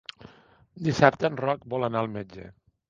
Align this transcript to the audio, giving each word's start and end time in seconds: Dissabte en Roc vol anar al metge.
Dissabte 0.87 1.31
en 1.31 1.39
Roc 1.45 1.69
vol 1.77 1.91
anar 1.91 2.05
al 2.05 2.13
metge. 2.19 2.53